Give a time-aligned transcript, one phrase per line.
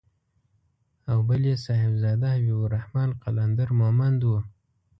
[1.11, 4.31] او بل يې صاحبزاده حبيب الرحمن قلندر مومند و.